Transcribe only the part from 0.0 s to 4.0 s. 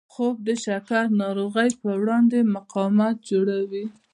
خوب د شکر ناروغۍ پر وړاندې مقاومت جوړوي